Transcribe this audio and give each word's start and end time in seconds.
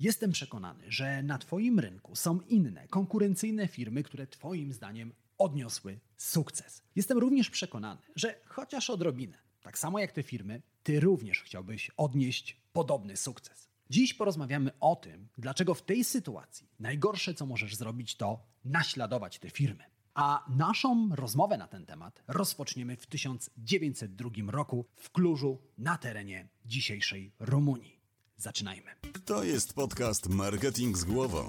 Jestem 0.00 0.32
przekonany, 0.32 0.84
że 0.88 1.22
na 1.22 1.38
Twoim 1.38 1.78
rynku 1.78 2.16
są 2.16 2.40
inne, 2.40 2.88
konkurencyjne 2.88 3.68
firmy, 3.68 4.02
które 4.02 4.26
Twoim 4.26 4.72
zdaniem 4.72 5.12
odniosły 5.38 6.00
sukces. 6.16 6.82
Jestem 6.96 7.18
również 7.18 7.50
przekonany, 7.50 8.00
że 8.16 8.40
chociaż 8.46 8.90
odrobinę, 8.90 9.38
tak 9.62 9.78
samo 9.78 9.98
jak 9.98 10.12
te 10.12 10.22
firmy, 10.22 10.62
Ty 10.82 11.00
również 11.00 11.42
chciałbyś 11.42 11.90
odnieść 11.96 12.60
podobny 12.72 13.16
sukces. 13.16 13.68
Dziś 13.90 14.14
porozmawiamy 14.14 14.70
o 14.80 14.96
tym, 14.96 15.28
dlaczego 15.38 15.74
w 15.74 15.82
tej 15.82 16.04
sytuacji 16.04 16.68
najgorsze, 16.78 17.34
co 17.34 17.46
możesz 17.46 17.76
zrobić, 17.76 18.16
to 18.16 18.46
naśladować 18.64 19.38
te 19.38 19.50
firmy. 19.50 19.84
A 20.14 20.44
naszą 20.56 21.08
rozmowę 21.16 21.58
na 21.58 21.66
ten 21.66 21.86
temat 21.86 22.22
rozpoczniemy 22.28 22.96
w 22.96 23.06
1902 23.06 24.30
roku 24.46 24.86
w 24.96 25.10
Klużu 25.10 25.62
na 25.78 25.98
terenie 25.98 26.48
dzisiejszej 26.64 27.32
Rumunii. 27.38 27.99
Zaczynajmy. 28.40 28.90
To 29.24 29.44
jest 29.44 29.74
podcast 29.74 30.28
Marketing 30.28 30.98
z 30.98 31.04
głową. 31.04 31.44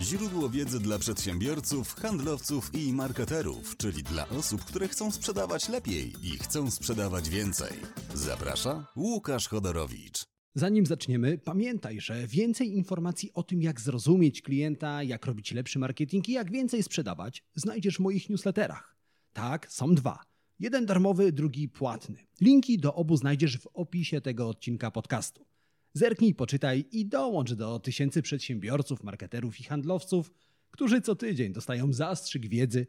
Źródło 0.00 0.50
wiedzy 0.50 0.80
dla 0.80 0.98
przedsiębiorców, 0.98 1.94
handlowców 1.94 2.70
i 2.74 2.92
marketerów, 2.92 3.76
czyli 3.76 4.02
dla 4.02 4.28
osób, 4.28 4.64
które 4.64 4.88
chcą 4.88 5.10
sprzedawać 5.10 5.68
lepiej 5.68 6.12
i 6.22 6.38
chcą 6.38 6.70
sprzedawać 6.70 7.28
więcej. 7.28 7.72
Zaprasza 8.14 8.86
Łukasz 8.96 9.48
Chodorowicz. 9.48 10.24
Zanim 10.54 10.86
zaczniemy, 10.86 11.38
pamiętaj, 11.38 12.00
że 12.00 12.26
więcej 12.26 12.72
informacji 12.72 13.30
o 13.34 13.42
tym, 13.42 13.62
jak 13.62 13.80
zrozumieć 13.80 14.42
klienta, 14.42 15.02
jak 15.02 15.26
robić 15.26 15.52
lepszy 15.52 15.78
marketing 15.78 16.28
i 16.28 16.32
jak 16.32 16.50
więcej 16.50 16.82
sprzedawać, 16.82 17.44
znajdziesz 17.54 17.96
w 17.96 18.00
moich 18.00 18.30
newsletterach. 18.30 18.96
Tak, 19.32 19.72
są 19.72 19.94
dwa. 19.94 20.18
Jeden 20.60 20.86
darmowy, 20.86 21.32
drugi 21.32 21.68
płatny. 21.68 22.26
Linki 22.40 22.78
do 22.78 22.94
obu 22.94 23.16
znajdziesz 23.16 23.58
w 23.58 23.66
opisie 23.74 24.20
tego 24.20 24.48
odcinka 24.48 24.90
podcastu. 24.90 25.50
Zerknij, 25.94 26.34
poczytaj 26.34 26.84
i 26.92 27.06
dołącz 27.06 27.52
do 27.52 27.78
tysięcy 27.78 28.22
przedsiębiorców, 28.22 29.02
marketerów 29.02 29.60
i 29.60 29.64
handlowców, 29.64 30.32
którzy 30.70 31.00
co 31.00 31.14
tydzień 31.14 31.52
dostają 31.52 31.92
zastrzyk 31.92 32.48
wiedzy, 32.48 32.86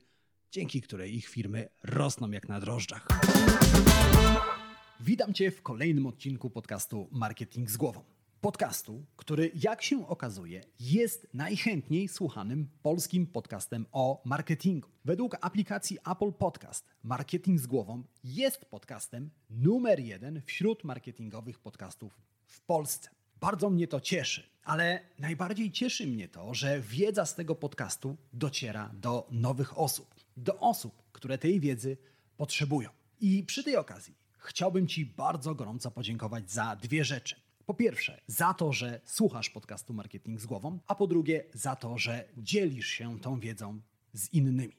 dzięki 0.51 0.81
której 0.81 1.15
ich 1.15 1.27
firmy 1.27 1.69
rosną 1.83 2.31
jak 2.31 2.49
na 2.49 2.59
drożdżach. 2.59 3.07
Witam 4.99 5.33
Cię 5.33 5.51
w 5.51 5.61
kolejnym 5.61 6.05
odcinku 6.05 6.49
podcastu 6.49 7.07
Marketing 7.11 7.71
z 7.71 7.77
głową. 7.77 8.03
Podcastu, 8.41 9.05
który, 9.15 9.51
jak 9.55 9.81
się 9.81 10.07
okazuje, 10.07 10.63
jest 10.79 11.27
najchętniej 11.33 12.07
słuchanym 12.07 12.69
polskim 12.81 13.27
podcastem 13.27 13.85
o 13.91 14.21
marketingu. 14.25 14.89
Według 15.05 15.37
aplikacji 15.41 15.97
Apple 16.11 16.31
Podcast, 16.31 16.85
Marketing 17.03 17.59
z 17.59 17.67
głową 17.67 18.03
jest 18.23 18.65
podcastem 18.65 19.29
numer 19.49 19.99
jeden 19.99 20.41
wśród 20.41 20.83
marketingowych 20.83 21.59
podcastów 21.59 22.31
w 22.51 22.61
Polsce. 22.61 23.09
Bardzo 23.39 23.69
mnie 23.69 23.87
to 23.87 24.01
cieszy, 24.01 24.43
ale 24.63 24.99
najbardziej 25.19 25.71
cieszy 25.71 26.07
mnie 26.07 26.27
to, 26.27 26.53
że 26.53 26.81
wiedza 26.81 27.25
z 27.25 27.35
tego 27.35 27.55
podcastu 27.55 28.17
dociera 28.33 28.91
do 28.93 29.27
nowych 29.31 29.79
osób, 29.79 30.15
do 30.37 30.59
osób, 30.59 31.03
które 31.11 31.37
tej 31.37 31.59
wiedzy 31.59 31.97
potrzebują. 32.37 32.89
I 33.19 33.43
przy 33.43 33.63
tej 33.63 33.77
okazji 33.77 34.15
chciałbym 34.37 34.87
Ci 34.87 35.05
bardzo 35.05 35.55
gorąco 35.55 35.91
podziękować 35.91 36.51
za 36.51 36.75
dwie 36.75 37.05
rzeczy. 37.05 37.35
Po 37.65 37.73
pierwsze, 37.73 38.21
za 38.27 38.53
to, 38.53 38.73
że 38.73 39.01
słuchasz 39.05 39.49
podcastu 39.49 39.93
Marketing 39.93 40.39
z 40.39 40.45
głową, 40.45 40.79
a 40.87 40.95
po 40.95 41.07
drugie, 41.07 41.43
za 41.53 41.75
to, 41.75 41.97
że 41.97 42.27
dzielisz 42.37 42.87
się 42.87 43.19
tą 43.19 43.39
wiedzą 43.39 43.81
z 44.13 44.33
innymi. 44.33 44.75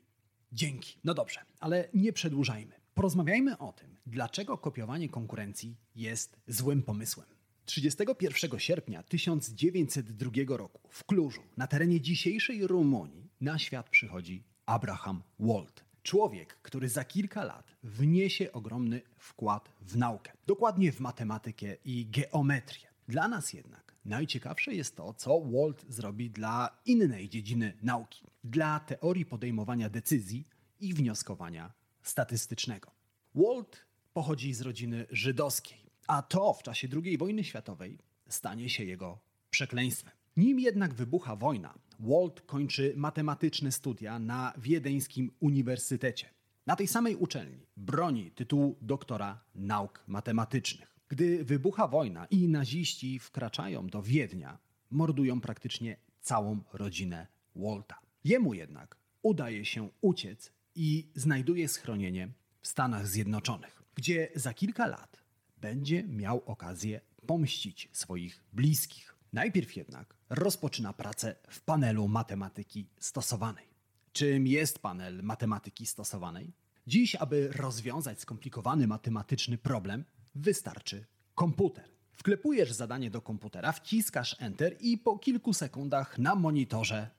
Dzięki. 0.53 0.99
No 1.05 1.15
dobrze, 1.15 1.41
ale 1.61 1.89
nie 1.95 2.13
przedłużajmy. 2.13 2.73
Porozmawiajmy 2.95 3.59
o 3.59 3.73
tym, 3.73 3.97
dlaczego 4.07 4.59
kopiowanie 4.59 5.09
konkurencji 5.09 5.77
jest 5.95 6.37
złym 6.47 6.83
pomysłem. 6.83 7.32
31 7.65 8.61
sierpnia 8.61 9.03
1902 9.03 10.57
roku 10.57 10.81
w 10.89 11.05
Klużu, 11.05 11.43
na 11.57 11.67
terenie 11.67 12.01
dzisiejszej 12.01 12.67
Rumunii, 12.67 13.31
na 13.41 13.59
świat 13.59 13.91
przychodzi 13.91 14.45
Abraham 14.67 15.23
Walt. 15.41 15.85
Człowiek, 16.03 16.55
który 16.63 16.89
za 16.89 17.05
kilka 17.05 17.45
lat 17.45 17.77
wniesie 17.83 18.53
ogromny 18.53 19.01
wkład 19.19 19.69
w 19.81 19.97
naukę, 19.97 20.33
dokładnie 20.47 20.93
w 20.93 21.01
matematykę 21.01 21.77
i 21.85 22.07
geometrię. 22.07 22.87
Dla 23.09 23.29
nas 23.29 23.53
jednak 23.53 23.95
najciekawsze 24.05 24.75
jest 24.75 24.97
to, 24.97 25.15
co 25.15 25.41
Walt 25.41 25.85
zrobi 25.89 26.31
dla 26.31 26.79
innej 26.87 27.29
dziedziny 27.29 27.79
nauki, 27.83 28.27
dla 28.45 28.81
teorii 28.81 29.27
podejmowania 29.27 29.89
decyzji 29.89 30.45
i 30.81 30.95
wnioskowania 30.95 31.73
statystycznego. 32.03 32.91
Walt 33.35 33.85
pochodzi 34.13 34.55
z 34.55 34.61
rodziny 34.61 35.07
żydowskiej, 35.11 35.82
a 36.13 36.23
to 36.23 36.53
w 36.53 36.63
czasie 36.63 36.89
II 37.05 37.19
wojny 37.19 37.45
światowej 37.45 37.99
stanie 38.29 38.69
się 38.71 38.85
jego 38.85 39.19
przekleństwem. 39.51 40.13
Nim 40.37 40.61
jednak 40.61 40.95
wybucha 40.95 41.37
wojna, 41.37 41.75
Walt 42.01 42.41
kończy 42.41 42.95
matematyczne 42.97 43.73
studia 43.73 44.19
na 44.19 44.53
Wiedeńskim 44.59 45.31
Uniwersytecie. 45.41 46.31
Na 46.67 46.77
tej 46.77 46.89
samej 46.89 47.17
uczelni 47.17 47.67
broni 47.77 48.31
tytułu 48.31 48.77
doktora 48.81 49.45
nauk 49.55 50.05
matematycznych. 50.07 50.99
Gdy 51.09 51.45
wybucha 51.45 51.89
wojna 51.89 52.27
i 52.27 52.49
naziści 52.49 53.19
wkraczają 53.19 53.87
do 53.87 54.03
Wiednia, 54.03 54.59
mordują 54.91 55.41
praktycznie 55.41 55.97
całą 56.21 56.61
rodzinę 56.73 57.27
Walta. 57.57 57.99
Jemu 58.25 58.55
jednak 58.55 58.97
udaje 59.23 59.65
się 59.65 59.91
uciec 60.01 60.53
i 60.75 61.11
znajduje 61.15 61.69
schronienie 61.69 62.29
w 62.61 62.69
Stanach 62.69 63.09
Zjednoczonych, 63.09 63.83
gdzie 63.95 64.29
za 64.35 64.55
kilka 64.55 64.87
lat 64.87 65.22
będzie 65.63 66.03
miał 66.03 66.43
okazję 66.47 67.01
pomścić 67.27 67.89
swoich 67.93 68.45
bliskich. 68.53 69.15
Najpierw 69.33 69.77
jednak 69.77 70.15
rozpoczyna 70.31 70.93
pracę 70.93 71.37
w 71.49 71.61
panelu 71.61 72.09
matematyki 72.09 72.87
stosowanej. 72.99 73.67
Czym 74.13 74.47
jest 74.47 74.79
panel 74.79 75.23
matematyki 75.23 75.87
stosowanej? 75.87 76.53
Dziś, 76.87 77.15
aby 77.15 77.49
rozwiązać 77.53 78.21
skomplikowany 78.21 78.87
matematyczny 78.87 79.59
problem, 79.59 80.05
wystarczy 80.35 81.07
komputer. 81.35 81.89
Wklepujesz 82.13 82.73
zadanie 82.73 83.11
do 83.11 83.21
komputera, 83.21 83.73
wciskasz 83.73 84.37
Enter 84.39 84.77
i 84.81 84.99
po 84.99 85.19
kilku 85.19 85.53
sekundach 85.53 86.19
na 86.19 86.35
monitorze 86.35 87.11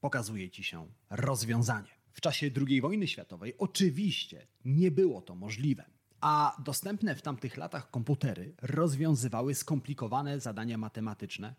pokazuje 0.00 0.50
ci 0.50 0.64
się 0.64 0.86
rozwiązanie. 1.10 1.90
W 2.12 2.20
czasie 2.20 2.50
II 2.68 2.80
wojny 2.80 3.06
światowej 3.08 3.54
oczywiście 3.58 4.46
nie 4.64 4.90
było 4.90 5.20
to 5.20 5.34
możliwe, 5.34 5.84
a 6.22 6.56
dostępne 6.64 7.14
w 7.14 7.22
tamtych 7.22 7.56
latach 7.56 7.90
komputery 7.90 8.54
rozwiązywały 8.62 9.54
skomplikowane 9.54 10.40
zadania 10.40 10.78
matematyczne 10.78 11.54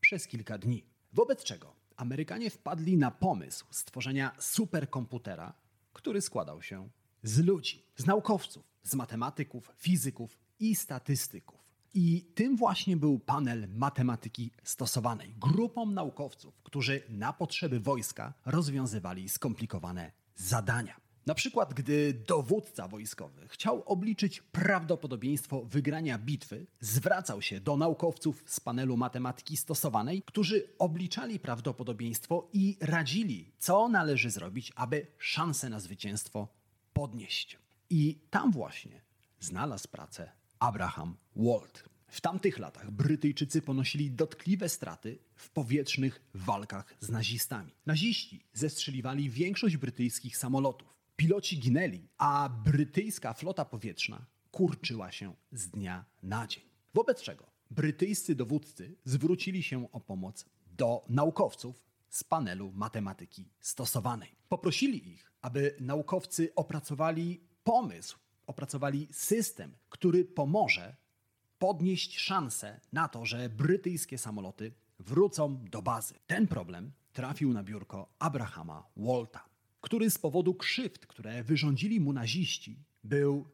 przez 0.00 0.26
kilka 0.26 0.58
dni. 0.58 0.84
Wobec 1.12 1.44
czego 1.44 1.84
Amerykanie 1.96 2.50
wpadli 2.50 2.96
na 2.96 3.10
pomysł 3.10 3.66
stworzenia 3.70 4.32
superkomputera, 4.38 5.54
który 5.92 6.20
składał 6.20 6.62
się 6.62 6.88
z 7.22 7.38
ludzi, 7.38 7.86
z 7.96 8.06
naukowców, 8.06 8.64
z 8.82 8.94
matematyków, 8.94 9.72
fizyków 9.76 10.38
i 10.60 10.74
statystyków. 10.74 11.60
I 11.94 12.32
tym 12.34 12.56
właśnie 12.56 12.96
był 12.96 13.18
panel 13.18 13.68
matematyki 13.68 14.50
stosowanej, 14.62 15.34
grupą 15.38 15.86
naukowców, 15.86 16.62
którzy 16.62 17.02
na 17.08 17.32
potrzeby 17.32 17.80
wojska 17.80 18.34
rozwiązywali 18.46 19.28
skomplikowane 19.28 20.12
zadania. 20.36 21.03
Na 21.26 21.34
przykład, 21.34 21.74
gdy 21.74 22.14
dowódca 22.26 22.88
wojskowy 22.88 23.48
chciał 23.48 23.82
obliczyć 23.86 24.40
prawdopodobieństwo 24.40 25.64
wygrania 25.64 26.18
bitwy, 26.18 26.66
zwracał 26.80 27.42
się 27.42 27.60
do 27.60 27.76
naukowców 27.76 28.42
z 28.46 28.60
panelu 28.60 28.96
matematyki 28.96 29.56
stosowanej, 29.56 30.22
którzy 30.22 30.68
obliczali 30.78 31.38
prawdopodobieństwo 31.38 32.48
i 32.52 32.76
radzili, 32.80 33.52
co 33.58 33.88
należy 33.88 34.30
zrobić, 34.30 34.72
aby 34.76 35.06
szanse 35.18 35.70
na 35.70 35.80
zwycięstwo 35.80 36.48
podnieść. 36.92 37.58
I 37.90 38.18
tam 38.30 38.52
właśnie 38.52 39.00
znalazł 39.40 39.88
pracę 39.88 40.32
Abraham 40.58 41.16
Walt. 41.36 41.84
W 42.08 42.20
tamtych 42.20 42.58
latach 42.58 42.90
Brytyjczycy 42.90 43.62
ponosili 43.62 44.10
dotkliwe 44.10 44.68
straty 44.68 45.18
w 45.34 45.50
powietrznych 45.50 46.20
walkach 46.34 46.94
z 47.00 47.08
nazistami. 47.08 47.72
Naziści 47.86 48.44
zestrzeliwali 48.52 49.30
większość 49.30 49.76
brytyjskich 49.76 50.36
samolotów. 50.36 50.93
Piloci 51.16 51.58
ginęli, 51.58 52.08
a 52.18 52.48
brytyjska 52.48 53.32
flota 53.32 53.64
powietrzna 53.64 54.26
kurczyła 54.50 55.12
się 55.12 55.34
z 55.52 55.68
dnia 55.68 56.04
na 56.22 56.46
dzień. 56.46 56.64
Wobec 56.94 57.22
czego 57.22 57.46
brytyjscy 57.70 58.34
dowódcy 58.34 58.96
zwrócili 59.04 59.62
się 59.62 59.92
o 59.92 60.00
pomoc 60.00 60.46
do 60.66 61.04
naukowców 61.08 61.84
z 62.08 62.24
panelu 62.24 62.72
matematyki 62.72 63.48
stosowanej. 63.60 64.36
Poprosili 64.48 65.08
ich, 65.08 65.32
aby 65.40 65.76
naukowcy 65.80 66.54
opracowali 66.54 67.40
pomysł, 67.64 68.18
opracowali 68.46 69.08
system, 69.10 69.72
który 69.90 70.24
pomoże 70.24 70.96
podnieść 71.58 72.18
szansę 72.18 72.80
na 72.92 73.08
to, 73.08 73.26
że 73.26 73.48
brytyjskie 73.48 74.18
samoloty 74.18 74.72
wrócą 74.98 75.64
do 75.70 75.82
bazy. 75.82 76.14
Ten 76.26 76.46
problem 76.46 76.92
trafił 77.12 77.52
na 77.52 77.62
biurko 77.62 78.08
Abrahama 78.18 78.86
Walta, 78.96 79.53
który 79.84 80.10
z 80.10 80.18
powodu 80.18 80.54
krzywd, 80.54 81.06
które 81.06 81.44
wyrządzili 81.44 82.00
mu 82.00 82.12
naziści, 82.12 82.84
był 83.04 83.44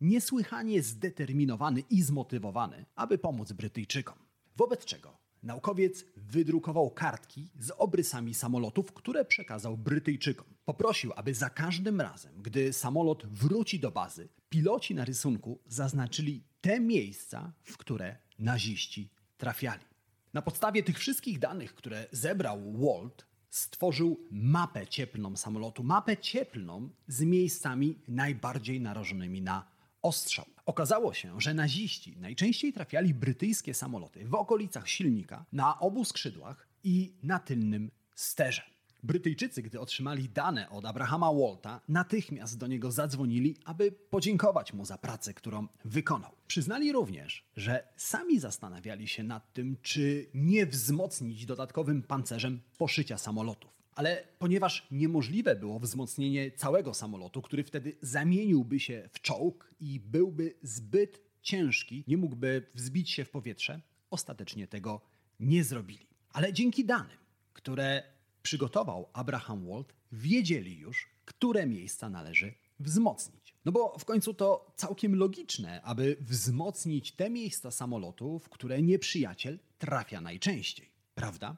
niesłychanie 0.00 0.82
zdeterminowany 0.82 1.80
i 1.90 2.02
zmotywowany, 2.02 2.84
aby 2.94 3.18
pomóc 3.18 3.52
Brytyjczykom. 3.52 4.18
Wobec 4.56 4.84
czego 4.84 5.18
naukowiec 5.42 6.04
wydrukował 6.16 6.90
kartki 6.90 7.50
z 7.58 7.70
obrysami 7.70 8.34
samolotów, 8.34 8.92
które 8.92 9.24
przekazał 9.24 9.76
Brytyjczykom. 9.76 10.46
Poprosił, 10.64 11.12
aby 11.16 11.34
za 11.34 11.50
każdym 11.50 12.00
razem, 12.00 12.42
gdy 12.42 12.72
samolot 12.72 13.26
wróci 13.26 13.80
do 13.80 13.90
bazy, 13.90 14.28
piloci 14.48 14.94
na 14.94 15.04
rysunku 15.04 15.60
zaznaczyli 15.66 16.42
te 16.60 16.80
miejsca, 16.80 17.52
w 17.62 17.76
które 17.76 18.16
naziści 18.38 19.10
trafiali. 19.38 19.84
Na 20.32 20.42
podstawie 20.42 20.82
tych 20.82 20.98
wszystkich 20.98 21.38
danych, 21.38 21.74
które 21.74 22.06
zebrał 22.12 22.72
Walt, 22.72 23.26
stworzył 23.56 24.20
mapę 24.30 24.86
cieplną 24.86 25.36
samolotu, 25.36 25.82
mapę 25.82 26.16
cieplną 26.16 26.88
z 27.08 27.20
miejscami 27.20 27.98
najbardziej 28.08 28.80
narażonymi 28.80 29.42
na 29.42 29.64
ostrzał. 30.02 30.44
Okazało 30.66 31.14
się, 31.14 31.40
że 31.40 31.54
naziści 31.54 32.16
najczęściej 32.16 32.72
trafiali 32.72 33.14
brytyjskie 33.14 33.74
samoloty 33.74 34.28
w 34.28 34.34
okolicach 34.34 34.88
silnika, 34.88 35.44
na 35.52 35.80
obu 35.80 36.04
skrzydłach 36.04 36.68
i 36.84 37.12
na 37.22 37.38
tylnym 37.38 37.90
sterze. 38.14 38.75
Brytyjczycy, 39.02 39.62
gdy 39.62 39.80
otrzymali 39.80 40.28
dane 40.28 40.70
od 40.70 40.84
Abrahama 40.84 41.32
Walta, 41.32 41.80
natychmiast 41.88 42.58
do 42.58 42.66
niego 42.66 42.92
zadzwonili, 42.92 43.56
aby 43.64 43.92
podziękować 43.92 44.72
mu 44.72 44.84
za 44.84 44.98
pracę, 44.98 45.34
którą 45.34 45.68
wykonał. 45.84 46.32
Przyznali 46.46 46.92
również, 46.92 47.44
że 47.56 47.88
sami 47.96 48.40
zastanawiali 48.40 49.08
się 49.08 49.22
nad 49.22 49.52
tym, 49.52 49.76
czy 49.82 50.26
nie 50.34 50.66
wzmocnić 50.66 51.46
dodatkowym 51.46 52.02
pancerzem 52.02 52.60
poszycia 52.78 53.18
samolotów. 53.18 53.76
Ale 53.94 54.24
ponieważ 54.38 54.86
niemożliwe 54.90 55.56
było 55.56 55.80
wzmocnienie 55.80 56.50
całego 56.50 56.94
samolotu, 56.94 57.42
który 57.42 57.64
wtedy 57.64 57.96
zamieniłby 58.02 58.80
się 58.80 59.08
w 59.12 59.20
czołg 59.20 59.74
i 59.80 60.00
byłby 60.00 60.54
zbyt 60.62 61.20
ciężki, 61.42 62.04
nie 62.08 62.16
mógłby 62.16 62.66
wzbić 62.74 63.10
się 63.10 63.24
w 63.24 63.30
powietrze, 63.30 63.80
ostatecznie 64.10 64.66
tego 64.66 65.00
nie 65.40 65.64
zrobili. 65.64 66.06
Ale 66.32 66.52
dzięki 66.52 66.84
danym, 66.84 67.18
które 67.52 68.02
przygotował 68.46 69.08
Abraham 69.12 69.66
Walt, 69.66 69.92
wiedzieli 70.12 70.78
już, 70.78 71.08
które 71.24 71.66
miejsca 71.66 72.10
należy 72.10 72.54
wzmocnić. 72.80 73.54
No 73.64 73.72
bo 73.72 73.98
w 73.98 74.04
końcu 74.04 74.34
to 74.34 74.72
całkiem 74.76 75.14
logiczne, 75.16 75.82
aby 75.82 76.16
wzmocnić 76.20 77.12
te 77.12 77.30
miejsca 77.30 77.70
samolotu, 77.70 78.38
w 78.38 78.48
które 78.48 78.82
nieprzyjaciel 78.82 79.58
trafia 79.78 80.20
najczęściej. 80.20 80.90
Prawda? 81.14 81.56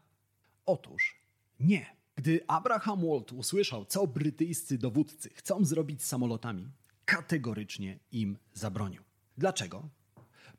Otóż 0.67 1.21
nie. 1.61 1.87
Gdy 2.17 2.41
Abraham 2.47 3.01
Walt 3.01 3.33
usłyszał, 3.33 3.85
co 3.85 4.07
brytyjscy 4.07 4.79
dowódcy 4.79 5.31
chcą 5.35 5.65
zrobić 5.65 6.03
z 6.03 6.07
samolotami, 6.07 6.69
kategorycznie 7.05 7.99
im 8.13 8.39
zabronił. 8.55 9.03
Dlaczego? 9.39 9.89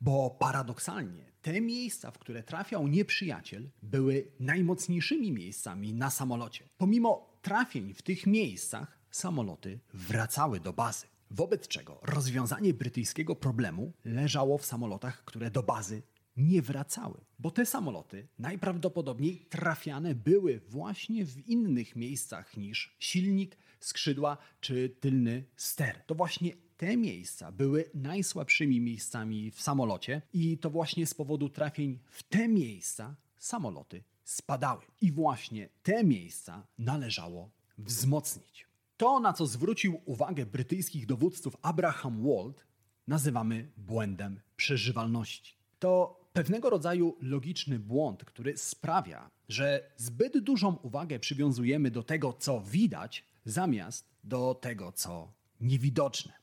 Bo 0.02 0.30
paradoksalnie 0.40 1.29
te 1.42 1.62
miejsca, 1.62 2.12
w 2.12 2.20
które 2.20 2.44
trafiał 2.44 2.88
nieprzyjaciel, 2.88 3.70
były 3.84 4.32
najmocniejszymi 4.40 5.32
miejscami 5.32 5.94
na 5.94 6.10
samolocie. 6.10 6.70
Pomimo 6.78 7.40
trafień 7.42 7.94
w 7.94 8.02
tych 8.02 8.28
miejscach, 8.28 9.00
samoloty 9.12 9.80
wracały 9.94 10.60
do 10.60 10.74
bazy. 10.74 11.08
Wobec 11.32 11.68
czego 11.68 12.00
rozwiązanie 12.04 12.74
brytyjskiego 12.74 13.36
problemu 13.36 13.94
leżało 14.06 14.58
w 14.58 14.66
samolotach, 14.66 15.26
które 15.26 15.52
do 15.52 15.64
bazy 15.64 16.02
nie 16.38 16.62
wracały, 16.62 17.22
bo 17.40 17.52
te 17.52 17.66
samoloty 17.66 18.28
najprawdopodobniej 18.40 19.46
trafiane 19.50 20.16
były 20.16 20.60
właśnie 20.60 21.26
w 21.26 21.48
innych 21.48 21.96
miejscach 21.96 22.58
niż 22.58 22.96
silnik, 23.00 23.58
skrzydła 23.80 24.38
czy 24.60 24.90
tylny 25.00 25.44
ster. 25.56 26.04
To 26.06 26.16
właśnie 26.16 26.52
te 26.80 26.98
miejsca 26.98 27.52
były 27.52 27.90
najsłabszymi 27.94 28.82
miejscami 28.82 29.52
w 29.52 29.62
samolocie 29.62 30.22
i 30.34 30.58
to 30.58 30.70
właśnie 30.70 31.08
z 31.08 31.14
powodu 31.14 31.50
trafień 31.50 32.00
w 32.10 32.24
te 32.24 32.48
miejsca 32.48 33.16
samoloty 33.38 34.04
spadały. 34.24 34.82
I 35.02 35.12
właśnie 35.12 35.70
te 35.84 36.04
miejsca 36.04 36.68
należało 36.78 37.50
wzmocnić. 37.78 38.68
To, 38.98 39.20
na 39.20 39.34
co 39.34 39.48
zwrócił 39.48 40.02
uwagę 40.06 40.46
brytyjskich 40.46 41.06
dowódców 41.06 41.58
Abraham 41.62 42.24
Wald, 42.24 42.66
nazywamy 43.08 43.72
błędem 43.78 44.40
przeżywalności. 44.56 45.56
To 45.80 46.22
pewnego 46.34 46.70
rodzaju 46.70 47.18
logiczny 47.22 47.80
błąd, 47.80 48.26
który 48.26 48.58
sprawia, 48.58 49.30
że 49.50 49.92
zbyt 49.98 50.40
dużą 50.40 50.76
uwagę 50.76 51.20
przywiązujemy 51.20 51.92
do 51.92 52.04
tego, 52.04 52.34
co 52.34 52.62
widać, 52.62 53.26
zamiast 53.46 54.06
do 54.24 54.56
tego, 54.62 54.92
co 54.92 55.34
niewidoczne. 55.62 56.39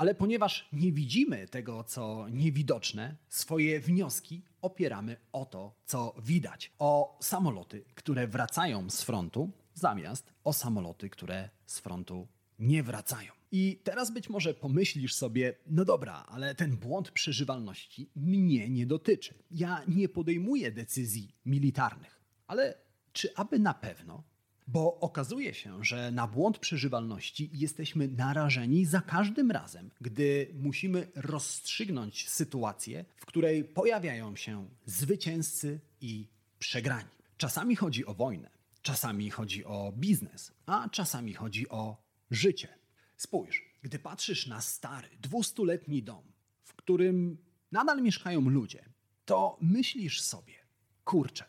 Ale 0.00 0.14
ponieważ 0.14 0.68
nie 0.72 0.92
widzimy 0.92 1.48
tego, 1.48 1.84
co 1.84 2.26
niewidoczne, 2.28 3.16
swoje 3.28 3.80
wnioski 3.80 4.42
opieramy 4.62 5.16
o 5.32 5.46
to, 5.46 5.74
co 5.84 6.14
widać. 6.22 6.72
O 6.78 7.18
samoloty, 7.22 7.84
które 7.94 8.28
wracają 8.28 8.90
z 8.90 9.02
frontu, 9.02 9.50
zamiast 9.74 10.32
o 10.44 10.52
samoloty, 10.52 11.10
które 11.10 11.50
z 11.66 11.78
frontu 11.78 12.28
nie 12.58 12.82
wracają. 12.82 13.32
I 13.52 13.80
teraz 13.84 14.10
być 14.10 14.28
może 14.28 14.54
pomyślisz 14.54 15.14
sobie, 15.14 15.54
no 15.66 15.84
dobra, 15.84 16.24
ale 16.28 16.54
ten 16.54 16.76
błąd 16.76 17.10
przeżywalności 17.10 18.10
mnie 18.16 18.70
nie 18.70 18.86
dotyczy. 18.86 19.34
Ja 19.50 19.84
nie 19.88 20.08
podejmuję 20.08 20.72
decyzji 20.72 21.34
militarnych. 21.46 22.20
Ale 22.46 22.74
czy 23.12 23.34
aby 23.36 23.58
na 23.58 23.74
pewno? 23.74 24.29
Bo 24.72 25.00
okazuje 25.00 25.54
się, 25.54 25.84
że 25.84 26.12
na 26.12 26.26
błąd 26.26 26.58
przeżywalności 26.58 27.50
jesteśmy 27.52 28.08
narażeni 28.08 28.84
za 28.86 29.00
każdym 29.00 29.50
razem, 29.50 29.90
gdy 30.00 30.54
musimy 30.54 31.10
rozstrzygnąć 31.14 32.28
sytuację, 32.28 33.04
w 33.16 33.26
której 33.26 33.64
pojawiają 33.64 34.36
się 34.36 34.68
zwycięzcy 34.84 35.80
i 36.00 36.28
przegrani. 36.58 37.08
Czasami 37.36 37.76
chodzi 37.76 38.06
o 38.06 38.14
wojnę, 38.14 38.50
czasami 38.82 39.30
chodzi 39.30 39.64
o 39.64 39.92
biznes, 39.96 40.52
a 40.66 40.88
czasami 40.88 41.34
chodzi 41.34 41.68
o 41.68 42.02
życie. 42.30 42.68
Spójrz, 43.16 43.64
gdy 43.82 43.98
patrzysz 43.98 44.46
na 44.46 44.60
stary, 44.60 45.08
dwustuletni 45.20 46.02
dom, 46.02 46.22
w 46.62 46.74
którym 46.74 47.38
nadal 47.72 48.02
mieszkają 48.02 48.40
ludzie, 48.40 48.84
to 49.24 49.58
myślisz 49.60 50.20
sobie, 50.20 50.54
kurczę, 51.04 51.44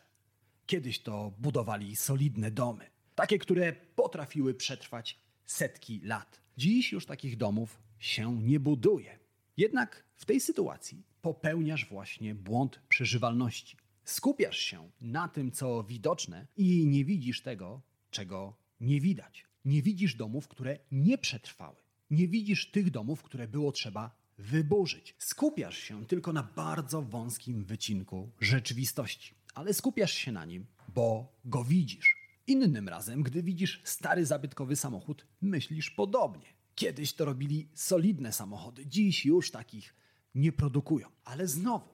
kiedyś 0.66 1.02
to 1.02 1.32
budowali 1.38 1.96
solidne 1.96 2.50
domy, 2.50 2.91
takie, 3.14 3.38
które 3.38 3.72
potrafiły 3.72 4.54
przetrwać 4.54 5.18
setki 5.44 6.00
lat. 6.04 6.40
Dziś 6.56 6.92
już 6.92 7.06
takich 7.06 7.36
domów 7.36 7.82
się 7.98 8.42
nie 8.42 8.60
buduje. 8.60 9.18
Jednak 9.56 10.04
w 10.16 10.24
tej 10.24 10.40
sytuacji 10.40 11.02
popełniasz 11.22 11.88
właśnie 11.88 12.34
błąd 12.34 12.80
przeżywalności. 12.88 13.76
Skupiasz 14.04 14.58
się 14.58 14.90
na 15.00 15.28
tym, 15.28 15.52
co 15.52 15.84
widoczne 15.84 16.46
i 16.56 16.86
nie 16.86 17.04
widzisz 17.04 17.42
tego, 17.42 17.82
czego 18.10 18.56
nie 18.80 19.00
widać. 19.00 19.44
Nie 19.64 19.82
widzisz 19.82 20.14
domów, 20.14 20.48
które 20.48 20.78
nie 20.92 21.18
przetrwały. 21.18 21.76
Nie 22.10 22.28
widzisz 22.28 22.70
tych 22.70 22.90
domów, 22.90 23.22
które 23.22 23.48
było 23.48 23.72
trzeba 23.72 24.16
wyburzyć. 24.38 25.14
Skupiasz 25.18 25.78
się 25.78 26.06
tylko 26.06 26.32
na 26.32 26.42
bardzo 26.42 27.02
wąskim 27.02 27.64
wycinku 27.64 28.30
rzeczywistości, 28.40 29.34
ale 29.54 29.74
skupiasz 29.74 30.12
się 30.12 30.32
na 30.32 30.44
nim, 30.44 30.66
bo 30.94 31.32
go 31.44 31.64
widzisz. 31.64 32.21
Innym 32.46 32.88
razem, 32.88 33.22
gdy 33.22 33.42
widzisz 33.42 33.80
stary 33.84 34.26
zabytkowy 34.26 34.76
samochód, 34.76 35.26
myślisz 35.40 35.90
podobnie. 35.90 36.46
Kiedyś 36.74 37.12
to 37.12 37.24
robili 37.24 37.68
solidne 37.74 38.32
samochody, 38.32 38.86
dziś 38.86 39.26
już 39.26 39.50
takich 39.50 39.94
nie 40.34 40.52
produkują. 40.52 41.08
Ale 41.24 41.48
znowu, 41.48 41.88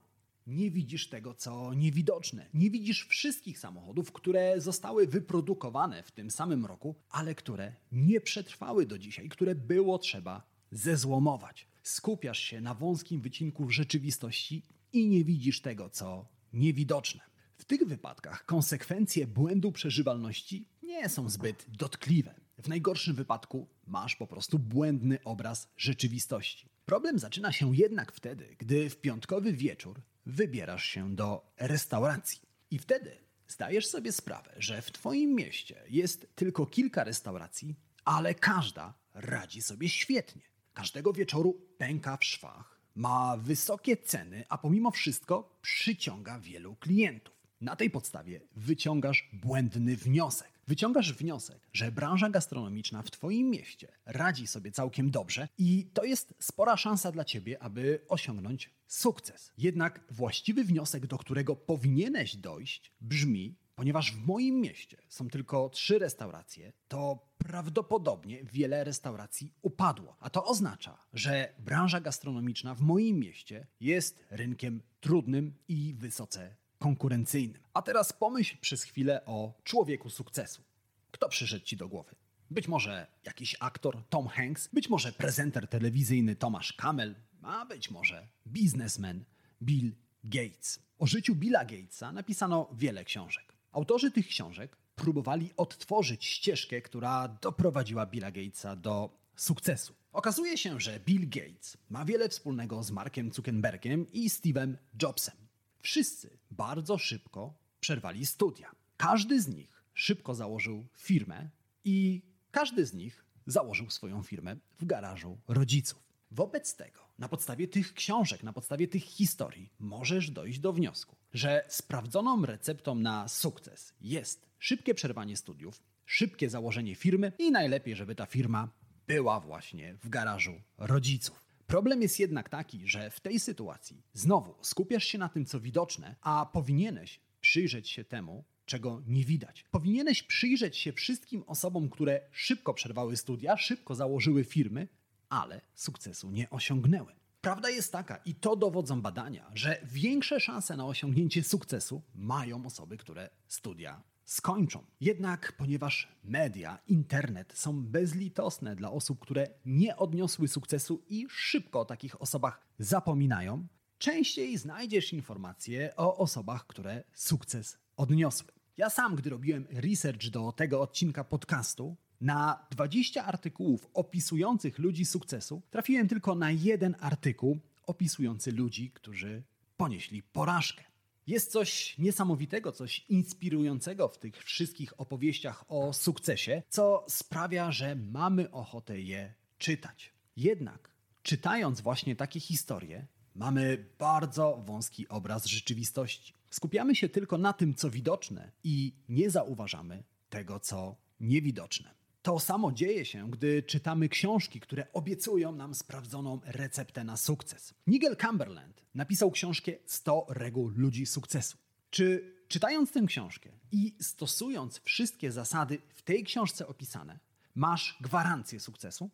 nie 0.47 0.71
widzisz 0.71 1.09
tego, 1.09 1.35
co 1.35 1.75
niewidoczne. 1.75 2.47
Nie 2.55 2.71
widzisz 2.71 3.07
wszystkich 3.07 3.59
samochodów, 3.59 4.13
które 4.13 4.61
zostały 4.61 5.07
wyprodukowane 5.07 6.03
w 6.03 6.11
tym 6.11 6.31
samym 6.31 6.67
roku, 6.67 6.95
ale 7.11 7.35
które 7.35 7.75
nie 7.93 8.21
przetrwały 8.21 8.87
do 8.87 8.99
dzisiaj, 8.99 9.29
które 9.29 9.55
było 9.55 9.99
trzeba 9.99 10.43
zezłomować. 10.71 11.69
Skupiasz 11.83 12.39
się 12.39 12.61
na 12.61 12.75
wąskim 12.75 13.21
wycinku 13.21 13.71
rzeczywistości 13.71 14.63
i 14.93 15.09
nie 15.09 15.25
widzisz 15.25 15.61
tego, 15.61 15.91
co 15.91 16.29
niewidoczne. 16.53 17.28
W 17.59 17.65
tych 17.65 17.85
wypadkach 17.85 18.45
konsekwencje 18.47 19.27
błędu 19.27 19.73
przeżywalności 19.73 20.69
nie 20.83 21.09
są 21.09 21.29
zbyt 21.29 21.67
dotkliwe. 21.69 22.35
W 22.63 22.69
najgorszym 22.69 23.15
wypadku 23.15 23.69
masz 23.87 24.17
po 24.17 24.27
prostu 24.27 24.59
błędny 24.59 25.19
obraz 25.25 25.69
rzeczywistości. 25.77 26.69
Problem 26.87 27.19
zaczyna 27.19 27.53
się 27.53 27.77
jednak 27.77 28.13
wtedy, 28.13 28.57
gdy 28.59 28.91
w 28.91 29.01
piątkowy 29.01 29.53
wieczór 29.53 30.03
wybierasz 30.27 30.85
się 30.85 31.17
do 31.17 31.53
restauracji. 31.57 32.41
I 32.71 32.79
wtedy 32.79 33.19
zdajesz 33.49 33.87
sobie 33.87 34.13
sprawę, 34.13 34.55
że 34.57 34.83
w 34.83 34.93
Twoim 34.93 35.35
mieście 35.35 35.83
jest 35.89 36.27
tylko 36.35 36.67
kilka 36.67 37.05
restauracji, 37.05 37.75
ale 38.05 38.35
każda 38.35 38.95
radzi 39.15 39.63
sobie 39.63 39.89
świetnie. 39.89 40.43
Każdego 40.73 41.13
wieczoru 41.13 41.61
pęka 41.79 42.17
w 42.17 42.25
szwach, 42.25 42.81
ma 42.95 43.37
wysokie 43.37 43.97
ceny, 43.97 44.45
a 44.49 44.59
pomimo 44.59 44.91
wszystko 44.91 45.59
przyciąga 45.63 46.39
wielu 46.41 46.77
klientów. 46.77 47.38
Na 47.61 47.77
tej 47.77 47.91
podstawie 47.91 48.41
wyciągasz 48.57 49.31
błędny 49.33 49.97
wniosek. 49.97 50.61
Wyciągasz 50.67 51.13
wniosek, 51.13 51.69
że 51.73 51.93
branża 51.93 52.31
gastronomiczna 52.31 53.03
w 53.03 53.11
Twoim 53.11 53.51
mieście 53.51 53.93
radzi 54.07 54.47
sobie 54.47 54.73
całkiem 54.73 55.11
dobrze 55.11 55.49
i 55.59 55.91
to 55.95 56.05
jest 56.05 56.35
spora 56.39 56.77
szansa 56.77 57.13
dla 57.13 57.25
Ciebie, 57.25 57.63
aby 57.63 58.01
osiągnąć 58.09 58.71
sukces. 58.87 59.53
Jednak 59.59 60.05
właściwy 60.11 60.65
wniosek, 60.65 61.07
do 61.07 61.19
którego 61.19 61.57
powinieneś 61.57 62.37
dojść, 62.37 62.93
brzmi: 63.01 63.57
ponieważ 63.75 64.13
w 64.13 64.27
moim 64.27 64.61
mieście 64.61 64.97
są 65.09 65.29
tylko 65.29 65.69
trzy 65.69 65.99
restauracje, 65.99 66.73
to 66.89 67.29
prawdopodobnie 67.39 68.45
wiele 68.45 68.85
restauracji 68.85 69.53
upadło. 69.63 70.17
A 70.21 70.31
to 70.31 70.45
oznacza, 70.45 70.99
że 71.13 71.55
branża 71.59 72.01
gastronomiczna 72.01 72.75
w 72.75 72.81
moim 72.81 73.19
mieście 73.19 73.67
jest 73.81 74.25
rynkiem 74.31 74.83
trudnym 75.01 75.55
i 75.69 75.95
wysoce 75.95 76.57
konkurencyjnym. 76.79 77.63
A 77.75 77.83
teraz 77.83 78.13
pomyśl 78.13 78.57
przez 78.61 78.83
chwilę 78.83 79.25
o 79.25 79.53
człowieku 79.65 80.11
sukcesu. 80.11 80.63
Kto 81.11 81.29
przyszedł 81.29 81.65
ci 81.65 81.77
do 81.77 81.89
głowy? 81.89 82.15
Być 82.51 82.69
może 82.69 83.07
jakiś 83.25 83.57
aktor 83.61 84.05
Tom 84.09 84.29
Hanks, 84.29 84.69
być 84.73 84.89
może 84.89 85.13
prezenter 85.13 85.69
telewizyjny 85.69 86.37
Tomasz 86.37 86.73
Kamel, 86.73 87.15
a 87.43 87.67
być 87.67 87.91
może 87.91 88.29
biznesmen 88.47 89.25
Bill 89.63 89.93
Gates. 90.25 90.83
O 90.99 91.07
życiu 91.07 91.35
Billa 91.35 91.65
Gatesa 91.65 92.13
napisano 92.13 92.71
wiele 92.73 93.05
książek. 93.05 93.53
Autorzy 93.73 94.11
tych 94.11 94.27
książek 94.27 94.77
próbowali 94.95 95.51
odtworzyć 95.57 96.25
ścieżkę, 96.25 96.83
która 96.83 97.29
doprowadziła 97.29 98.07
Billa 98.07 98.31
Gatesa 98.31 98.77
do 98.77 99.19
sukcesu. 99.37 99.95
Okazuje 100.13 100.59
się, 100.59 100.81
że 100.81 101.01
Bill 101.01 101.29
Gates 101.29 101.77
ma 101.91 102.05
wiele 102.05 102.29
wspólnego 102.29 102.83
z 102.83 102.91
Markiem 102.91 103.33
Zuckerbergiem 103.33 104.13
i 104.13 104.29
Steve'em 104.29 104.75
Jobsem. 105.03 105.48
Wszyscy 105.89 106.39
bardzo 106.51 106.99
szybko 106.99 107.55
przerwali 107.81 108.27
studia. 108.27 108.71
Każdy 108.97 109.43
z 109.43 109.49
nich 109.49 109.85
szybko 109.95 110.35
założył 110.35 110.87
firmę 110.97 111.49
i 111.85 112.23
każdy 112.51 112.87
z 112.87 112.95
nich 112.95 113.25
założył 113.47 113.91
swoją 113.91 114.23
firmę 114.23 114.57
w 114.79 114.85
garażu 114.85 115.39
rodziców. 115.49 116.03
Wobec 116.31 116.77
tego, 116.77 117.01
na 117.19 117.29
podstawie 117.29 117.69
tych 117.69 117.95
książek, 117.95 118.43
na 118.43 118.53
podstawie 118.53 118.89
tych 118.89 119.05
historii, 119.05 119.73
możesz 119.79 120.31
dojść 120.31 120.59
do 120.59 120.73
wniosku, 120.73 121.17
że 121.33 121.65
sprawdzoną 121.69 122.47
receptą 122.47 122.95
na 122.95 123.29
sukces 123.29 123.93
jest 124.01 124.47
szybkie 124.59 124.95
przerwanie 124.95 125.37
studiów, 125.37 125.83
szybkie 126.07 126.51
założenie 126.51 126.95
firmy 126.95 127.33
i 127.39 127.51
najlepiej, 127.51 127.97
żeby 127.97 128.15
ta 128.15 128.27
firma 128.27 128.69
była 129.07 129.41
właśnie 129.41 129.95
w 129.95 130.09
garażu 130.09 130.61
rodziców. 130.79 131.48
Problem 131.69 132.03
jest 132.03 132.21
jednak 132.21 132.49
taki, 132.49 132.89
że 132.89 133.11
w 133.11 133.21
tej 133.21 133.41
sytuacji 133.41 134.03
znowu 134.13 134.55
skupiasz 134.61 135.05
się 135.05 135.19
na 135.19 135.29
tym, 135.29 135.45
co 135.45 135.61
widoczne, 135.61 136.17
a 136.21 136.47
powinieneś 136.53 137.21
przyjrzeć 137.41 137.91
się 137.91 138.05
temu, 138.05 138.45
czego 138.67 139.03
nie 139.07 139.25
widać. 139.25 139.65
Powinieneś 139.71 140.23
przyjrzeć 140.23 140.77
się 140.77 140.93
wszystkim 140.93 141.45
osobom, 141.47 141.89
które 141.89 142.21
szybko 142.33 142.75
przerwały 142.75 143.17
studia, 143.17 143.57
szybko 143.57 143.95
założyły 143.95 144.45
firmy, 144.45 144.89
ale 145.29 145.61
sukcesu 145.75 146.31
nie 146.31 146.51
osiągnęły. 146.51 147.13
Prawda 147.41 147.71
jest 147.71 147.93
taka, 147.93 148.17
i 148.17 148.35
to 148.35 148.57
dowodzą 148.57 149.03
badania, 149.03 149.51
że 149.55 149.81
większe 149.85 150.41
szanse 150.41 150.77
na 150.77 150.87
osiągnięcie 150.87 151.43
sukcesu 151.43 152.03
mają 152.15 152.67
osoby, 152.67 152.97
które 152.97 153.31
studia 153.49 154.03
skończą. 154.29 154.85
Jednak 155.01 155.53
ponieważ 155.57 156.09
media, 156.25 156.79
internet 156.87 157.53
są 157.57 157.83
bezlitosne 157.83 158.77
dla 158.77 158.91
osób, 158.91 159.21
które 159.21 159.47
nie 159.67 159.97
odniosły 159.97 160.49
sukcesu 160.49 161.05
i 161.09 161.27
szybko 161.31 161.81
o 161.81 161.85
takich 161.85 162.23
osobach 162.23 162.61
zapominają, 162.79 163.67
częściej 163.99 164.59
znajdziesz 164.59 165.13
informacje 165.13 165.97
o 165.97 166.17
osobach, 166.17 166.67
które 166.67 167.05
sukces 167.15 167.79
odniosły. 167.97 168.53
Ja 168.77 168.91
sam, 168.91 169.17
gdy 169.17 169.31
robiłem 169.31 169.67
research 169.71 170.31
do 170.31 170.53
tego 170.53 170.81
odcinka 170.81 171.25
podcastu, 171.25 171.97
na 172.21 172.67
20 172.71 173.25
artykułów 173.25 173.87
opisujących 173.95 174.79
ludzi 174.79 175.05
sukcesu 175.05 175.63
trafiłem 175.71 176.09
tylko 176.09 176.35
na 176.35 176.51
jeden 176.51 176.97
artykuł 177.01 177.59
opisujący 177.87 178.53
ludzi, 178.53 178.91
którzy 178.91 179.43
ponieśli 179.77 180.23
porażkę. 180.23 180.85
Jest 181.29 181.53
coś 181.53 181.99
niesamowitego, 181.99 182.73
coś 182.73 183.05
inspirującego 183.09 184.09
w 184.09 184.19
tych 184.19 184.45
wszystkich 184.45 185.01
opowieściach 185.01 185.65
o 185.69 185.93
sukcesie, 185.93 186.63
co 186.69 187.05
sprawia, 187.09 187.73
że 187.73 187.97
mamy 187.97 188.51
ochotę 188.51 189.01
je 189.01 189.35
czytać. 189.59 190.13
Jednak, 190.37 190.91
czytając 191.23 191.81
właśnie 191.81 192.17
takie 192.17 192.41
historie, 192.41 193.07
mamy 193.35 193.85
bardzo 193.99 194.63
wąski 194.67 195.09
obraz 195.09 195.47
rzeczywistości. 195.47 196.35
Skupiamy 196.51 196.95
się 196.95 197.09
tylko 197.09 197.39
na 197.39 197.53
tym, 197.53 197.75
co 197.75 197.91
widoczne 197.91 198.51
i 198.65 198.93
nie 199.09 199.31
zauważamy 199.31 200.03
tego, 200.31 200.61
co 200.61 200.97
niewidoczne. 201.21 201.98
To 202.23 202.39
samo 202.39 202.73
dzieje 202.73 203.05
się, 203.05 203.31
gdy 203.31 203.63
czytamy 203.63 204.09
książki, 204.09 204.61
które 204.61 204.93
obiecują 204.93 205.53
nam 205.53 205.75
sprawdzoną 205.75 206.41
receptę 206.45 207.05
na 207.05 207.17
sukces. 207.17 207.75
Nigel 207.87 208.17
Cumberland 208.17 208.83
napisał 208.95 209.31
książkę 209.31 209.73
100 209.87 210.27
reguł 210.29 210.69
ludzi 210.69 211.07
sukcesu. 211.07 211.59
Czy 211.91 212.35
czytając 212.49 212.93
tę 212.93 213.03
książkę 213.07 213.51
i 213.73 213.95
stosując 214.01 214.81
wszystkie 214.85 215.33
zasady 215.33 215.79
w 215.95 216.03
tej 216.03 216.25
książce 216.25 216.67
opisane, 216.67 217.19
masz 217.55 217.99
gwarancję 218.01 218.61
sukcesu? 218.61 219.11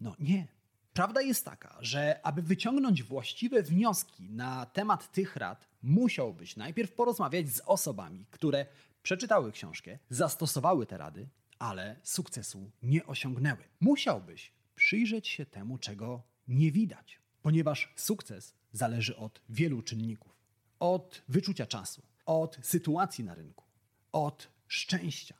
No 0.00 0.16
nie. 0.18 0.48
Prawda 0.92 1.22
jest 1.22 1.44
taka, 1.44 1.76
że 1.80 2.20
aby 2.22 2.42
wyciągnąć 2.42 3.02
właściwe 3.02 3.62
wnioski 3.62 4.30
na 4.30 4.66
temat 4.66 5.12
tych 5.12 5.36
rad, 5.36 5.68
musiałbyś 5.82 6.56
najpierw 6.56 6.92
porozmawiać 6.92 7.48
z 7.48 7.60
osobami, 7.66 8.26
które 8.30 8.66
przeczytały 9.02 9.52
książkę, 9.52 9.98
zastosowały 10.10 10.86
te 10.86 10.98
rady 10.98 11.28
ale 11.60 11.96
sukcesu 12.02 12.70
nie 12.82 13.06
osiągnęły. 13.06 13.64
Musiałbyś 13.80 14.52
przyjrzeć 14.74 15.28
się 15.28 15.46
temu, 15.46 15.78
czego 15.78 16.22
nie 16.48 16.72
widać, 16.72 17.20
ponieważ 17.42 17.92
sukces 17.96 18.54
zależy 18.72 19.16
od 19.16 19.40
wielu 19.48 19.82
czynników: 19.82 20.32
od 20.78 21.22
wyczucia 21.28 21.66
czasu, 21.66 22.02
od 22.26 22.58
sytuacji 22.62 23.24
na 23.24 23.34
rynku, 23.34 23.64
od 24.12 24.48
szczęścia. 24.66 25.34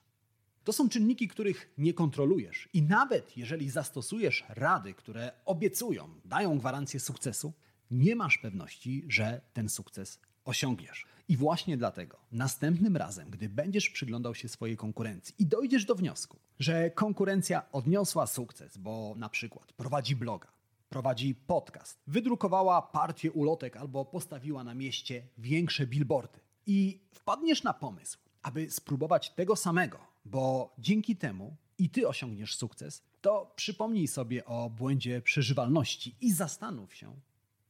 To 0.64 0.72
są 0.72 0.88
czynniki, 0.88 1.28
których 1.28 1.74
nie 1.78 1.94
kontrolujesz, 1.94 2.68
i 2.72 2.82
nawet 2.82 3.36
jeżeli 3.36 3.70
zastosujesz 3.70 4.44
rady, 4.48 4.94
które 4.94 5.32
obiecują, 5.44 6.20
dają 6.24 6.58
gwarancję 6.58 7.00
sukcesu, 7.00 7.52
nie 7.90 8.16
masz 8.16 8.38
pewności, 8.38 9.04
że 9.08 9.40
ten 9.52 9.68
sukces 9.68 10.20
osiągniesz. 10.44 11.06
I 11.28 11.36
właśnie 11.36 11.76
dlatego 11.76 12.18
następnym 12.32 12.96
razem, 12.96 13.30
gdy 13.30 13.48
będziesz 13.48 13.90
przyglądał 13.90 14.34
się 14.34 14.48
swojej 14.48 14.76
konkurencji 14.76 15.34
i 15.38 15.46
dojdziesz 15.46 15.84
do 15.84 15.94
wniosku, 15.94 16.38
że 16.58 16.90
konkurencja 16.90 17.72
odniosła 17.72 18.26
sukces, 18.26 18.78
bo 18.78 19.14
na 19.16 19.28
przykład 19.28 19.72
prowadzi 19.72 20.16
bloga, 20.16 20.48
prowadzi 20.88 21.34
podcast, 21.34 21.98
wydrukowała 22.06 22.82
partię 22.82 23.32
ulotek 23.32 23.76
albo 23.76 24.04
postawiła 24.04 24.64
na 24.64 24.74
mieście 24.74 25.22
większe 25.38 25.86
billboardy 25.86 26.40
i 26.66 27.00
wpadniesz 27.12 27.62
na 27.62 27.74
pomysł, 27.74 28.18
aby 28.42 28.70
spróbować 28.70 29.30
tego 29.30 29.56
samego, 29.56 29.98
bo 30.24 30.74
dzięki 30.78 31.16
temu 31.16 31.56
i 31.78 31.90
ty 31.90 32.08
osiągniesz 32.08 32.56
sukces, 32.56 33.02
to 33.20 33.52
przypomnij 33.56 34.08
sobie 34.08 34.44
o 34.44 34.70
błędzie 34.70 35.22
przeżywalności 35.22 36.16
i 36.20 36.32
zastanów 36.32 36.94
się, 36.94 37.14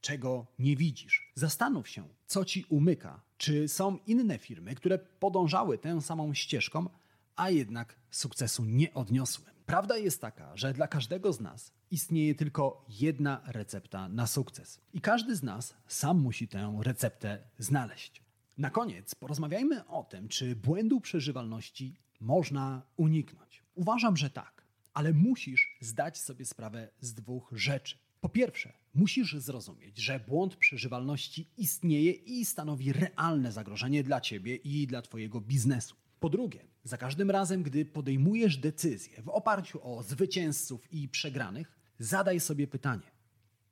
czego 0.00 0.46
nie 0.58 0.76
widzisz. 0.76 1.32
Zastanów 1.34 1.88
się, 1.88 2.08
co 2.26 2.44
ci 2.44 2.64
umyka. 2.68 3.22
Czy 3.36 3.68
są 3.68 3.98
inne 4.06 4.38
firmy, 4.38 4.74
które 4.74 4.98
podążały 4.98 5.78
tę 5.78 6.02
samą 6.02 6.34
ścieżką, 6.34 6.88
a 7.36 7.50
jednak 7.50 7.96
sukcesu 8.10 8.64
nie 8.64 8.94
odniosły? 8.94 9.44
Prawda 9.66 9.96
jest 9.96 10.20
taka, 10.20 10.56
że 10.56 10.72
dla 10.72 10.88
każdego 10.88 11.32
z 11.32 11.40
nas 11.40 11.72
istnieje 11.90 12.34
tylko 12.34 12.84
jedna 12.88 13.40
recepta 13.46 14.08
na 14.08 14.26
sukces. 14.26 14.80
I 14.92 15.00
każdy 15.00 15.36
z 15.36 15.42
nas 15.42 15.74
sam 15.86 16.20
musi 16.20 16.48
tę 16.48 16.78
receptę 16.82 17.38
znaleźć. 17.58 18.22
Na 18.58 18.70
koniec 18.70 19.14
porozmawiajmy 19.14 19.86
o 19.86 20.04
tym, 20.04 20.28
czy 20.28 20.56
błędu 20.56 21.00
przeżywalności 21.00 21.96
można 22.20 22.82
uniknąć. 22.96 23.62
Uważam, 23.74 24.16
że 24.16 24.30
tak, 24.30 24.64
ale 24.94 25.12
musisz 25.12 25.76
zdać 25.80 26.18
sobie 26.18 26.44
sprawę 26.44 26.88
z 27.00 27.14
dwóch 27.14 27.52
rzeczy. 27.52 27.98
Po 28.20 28.28
pierwsze, 28.28 28.72
musisz 28.94 29.36
zrozumieć, 29.36 29.98
że 29.98 30.20
błąd 30.20 30.56
przeżywalności 30.56 31.50
istnieje 31.56 32.12
i 32.12 32.44
stanowi 32.44 32.92
realne 32.92 33.52
zagrożenie 33.52 34.02
dla 34.02 34.20
ciebie 34.20 34.56
i 34.56 34.86
dla 34.86 35.02
twojego 35.02 35.40
biznesu. 35.40 35.96
Po 36.20 36.28
drugie, 36.28 36.64
za 36.84 36.96
każdym 36.96 37.30
razem, 37.30 37.62
gdy 37.62 37.84
podejmujesz 37.84 38.56
decyzję 38.56 39.22
w 39.22 39.28
oparciu 39.28 39.80
o 39.82 40.02
zwycięzców 40.02 40.92
i 40.92 41.08
przegranych, 41.08 41.78
zadaj 41.98 42.40
sobie 42.40 42.66
pytanie: 42.66 43.10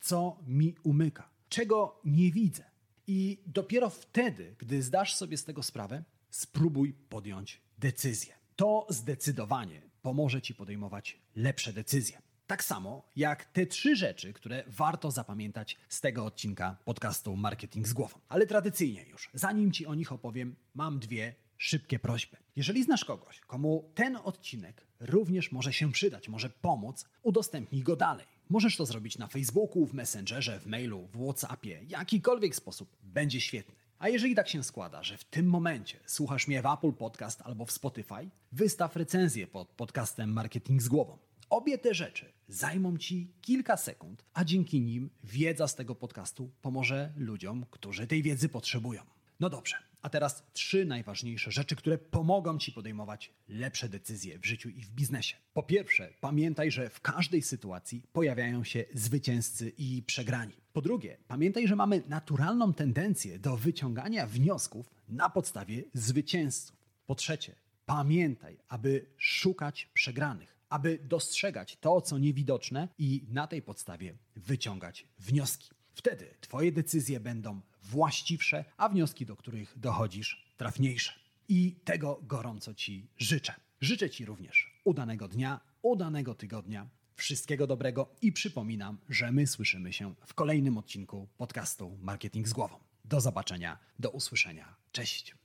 co 0.00 0.40
mi 0.46 0.74
umyka? 0.82 1.30
Czego 1.48 2.00
nie 2.04 2.32
widzę? 2.32 2.64
I 3.06 3.42
dopiero 3.46 3.90
wtedy, 3.90 4.54
gdy 4.58 4.82
zdasz 4.82 5.14
sobie 5.14 5.36
z 5.36 5.44
tego 5.44 5.62
sprawę, 5.62 6.04
spróbuj 6.30 6.92
podjąć 6.92 7.60
decyzję. 7.78 8.34
To 8.56 8.86
zdecydowanie 8.90 9.82
pomoże 10.02 10.42
ci 10.42 10.54
podejmować 10.54 11.20
lepsze 11.36 11.72
decyzje. 11.72 12.22
Tak 12.48 12.64
samo 12.64 13.02
jak 13.16 13.44
te 13.44 13.66
trzy 13.66 13.96
rzeczy, 13.96 14.32
które 14.32 14.64
warto 14.66 15.10
zapamiętać 15.10 15.76
z 15.88 16.00
tego 16.00 16.24
odcinka 16.24 16.76
podcastu 16.84 17.36
Marketing 17.36 17.88
z 17.88 17.92
głową. 17.92 18.18
Ale 18.28 18.46
tradycyjnie 18.46 19.02
już, 19.02 19.30
zanim 19.34 19.72
Ci 19.72 19.86
o 19.86 19.94
nich 19.94 20.12
opowiem, 20.12 20.56
mam 20.74 20.98
dwie 20.98 21.34
szybkie 21.58 21.98
prośby. 21.98 22.36
Jeżeli 22.56 22.84
znasz 22.84 23.04
kogoś, 23.04 23.40
komu 23.40 23.90
ten 23.94 24.16
odcinek 24.16 24.86
również 25.00 25.52
może 25.52 25.72
się 25.72 25.92
przydać, 25.92 26.28
może 26.28 26.50
pomóc, 26.50 27.04
udostępnij 27.22 27.82
go 27.82 27.96
dalej. 27.96 28.26
Możesz 28.48 28.76
to 28.76 28.86
zrobić 28.86 29.18
na 29.18 29.26
Facebooku, 29.26 29.86
w 29.86 29.94
Messengerze, 29.94 30.60
w 30.60 30.66
mailu, 30.66 31.08
w 31.12 31.24
WhatsAppie, 31.24 31.80
jakikolwiek 31.88 32.56
sposób 32.56 32.96
będzie 33.02 33.40
świetny. 33.40 33.74
A 33.98 34.08
jeżeli 34.08 34.34
tak 34.34 34.48
się 34.48 34.64
składa, 34.64 35.02
że 35.02 35.18
w 35.18 35.24
tym 35.24 35.46
momencie 35.46 36.00
słuchasz 36.06 36.48
mnie 36.48 36.62
w 36.62 36.66
Apple 36.66 36.92
Podcast 36.92 37.42
albo 37.42 37.64
w 37.64 37.72
Spotify, 37.72 38.30
wystaw 38.52 38.96
recenzję 38.96 39.46
pod 39.46 39.68
podcastem 39.68 40.32
Marketing 40.32 40.82
z 40.82 40.88
głową. 40.88 41.18
Obie 41.50 41.78
te 41.78 41.94
rzeczy 41.94 42.32
zajmą 42.48 42.98
Ci 42.98 43.32
kilka 43.40 43.76
sekund, 43.76 44.24
a 44.34 44.44
dzięki 44.44 44.80
nim 44.80 45.10
wiedza 45.24 45.68
z 45.68 45.74
tego 45.74 45.94
podcastu 45.94 46.50
pomoże 46.62 47.12
ludziom, 47.16 47.66
którzy 47.70 48.06
tej 48.06 48.22
wiedzy 48.22 48.48
potrzebują. 48.48 49.02
No 49.40 49.50
dobrze, 49.50 49.76
a 50.02 50.08
teraz 50.08 50.42
trzy 50.52 50.84
najważniejsze 50.84 51.50
rzeczy, 51.50 51.76
które 51.76 51.98
pomogą 51.98 52.58
Ci 52.58 52.72
podejmować 52.72 53.32
lepsze 53.48 53.88
decyzje 53.88 54.38
w 54.38 54.46
życiu 54.46 54.68
i 54.68 54.82
w 54.82 54.90
biznesie. 54.90 55.36
Po 55.52 55.62
pierwsze, 55.62 56.12
pamiętaj, 56.20 56.70
że 56.70 56.90
w 56.90 57.00
każdej 57.00 57.42
sytuacji 57.42 58.02
pojawiają 58.12 58.64
się 58.64 58.84
zwycięzcy 58.94 59.72
i 59.78 60.02
przegrani. 60.02 60.54
Po 60.72 60.82
drugie, 60.82 61.16
pamiętaj, 61.28 61.68
że 61.68 61.76
mamy 61.76 62.02
naturalną 62.08 62.74
tendencję 62.74 63.38
do 63.38 63.56
wyciągania 63.56 64.26
wniosków 64.26 64.90
na 65.08 65.30
podstawie 65.30 65.82
zwycięzców. 65.94 66.76
Po 67.06 67.14
trzecie, 67.14 67.54
pamiętaj, 67.86 68.58
aby 68.68 69.06
szukać 69.16 69.88
przegranych 69.94 70.57
aby 70.68 70.98
dostrzegać 71.02 71.76
to, 71.76 72.00
co 72.00 72.18
niewidoczne 72.18 72.88
i 72.98 73.24
na 73.28 73.46
tej 73.46 73.62
podstawie 73.62 74.14
wyciągać 74.36 75.06
wnioski. 75.18 75.70
Wtedy 75.94 76.34
Twoje 76.40 76.72
decyzje 76.72 77.20
będą 77.20 77.60
właściwsze, 77.82 78.64
a 78.76 78.88
wnioski, 78.88 79.26
do 79.26 79.36
których 79.36 79.78
dochodzisz, 79.78 80.46
trafniejsze. 80.56 81.12
I 81.48 81.76
tego 81.84 82.20
gorąco 82.22 82.74
Ci 82.74 83.08
życzę. 83.16 83.54
Życzę 83.80 84.10
Ci 84.10 84.24
również 84.24 84.80
udanego 84.84 85.28
dnia, 85.28 85.60
udanego 85.82 86.34
tygodnia, 86.34 86.88
wszystkiego 87.14 87.66
dobrego 87.66 88.14
i 88.22 88.32
przypominam, 88.32 88.98
że 89.08 89.32
my 89.32 89.46
słyszymy 89.46 89.92
się 89.92 90.14
w 90.26 90.34
kolejnym 90.34 90.78
odcinku 90.78 91.28
podcastu 91.36 91.98
Marketing 92.00 92.48
z 92.48 92.52
głową. 92.52 92.78
Do 93.04 93.20
zobaczenia, 93.20 93.78
do 93.98 94.10
usłyszenia. 94.10 94.76
Cześć. 94.92 95.37